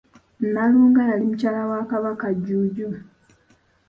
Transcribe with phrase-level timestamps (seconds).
[0.53, 2.87] Nalunga yali mukyala wa Kabaka Jjuujo.